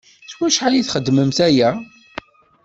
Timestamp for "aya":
1.47-1.69